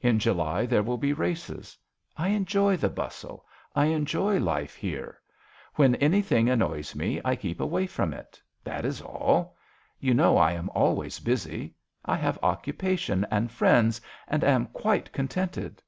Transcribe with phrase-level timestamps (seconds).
[0.00, 1.76] In July there will be races.
[2.16, 3.44] I enjoy the bustle.
[3.74, 5.18] I enjoy life here.
[5.74, 9.56] When anything annoys me I keep away from it, that is all.
[9.98, 11.74] You know I am always busy.
[12.04, 15.82] I have occupation and friends and am quite contented."